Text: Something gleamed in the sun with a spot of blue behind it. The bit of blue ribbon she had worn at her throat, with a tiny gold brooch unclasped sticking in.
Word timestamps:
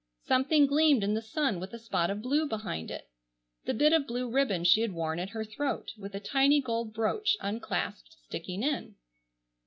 Something 0.23 0.65
gleamed 0.65 1.03
in 1.03 1.13
the 1.13 1.21
sun 1.21 1.59
with 1.59 1.73
a 1.73 1.77
spot 1.77 2.09
of 2.09 2.23
blue 2.23 2.47
behind 2.49 2.89
it. 2.89 3.07
The 3.65 3.73
bit 3.75 3.93
of 3.93 4.07
blue 4.07 4.27
ribbon 4.27 4.63
she 4.63 4.81
had 4.81 4.93
worn 4.93 5.19
at 5.19 5.29
her 5.29 5.45
throat, 5.45 5.91
with 5.95 6.15
a 6.15 6.19
tiny 6.19 6.59
gold 6.59 6.91
brooch 6.91 7.37
unclasped 7.39 8.17
sticking 8.25 8.63
in. 8.63 8.95